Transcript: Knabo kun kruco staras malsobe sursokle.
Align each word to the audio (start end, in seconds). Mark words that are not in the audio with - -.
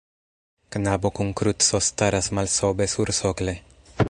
Knabo 0.75 1.11
kun 1.19 1.29
kruco 1.41 1.83
staras 1.89 2.31
malsobe 2.39 2.93
sursokle. 2.97 3.57